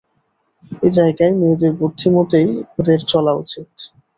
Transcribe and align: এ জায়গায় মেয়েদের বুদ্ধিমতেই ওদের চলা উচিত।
এ 0.81 0.97
জায়গায় 0.97 1.33
মেয়েদের 1.33 1.71
বুদ্ধিমতেই 1.79 2.47
ওদের 2.79 2.99
চলা 3.11 3.33
উচিত। 3.35 3.69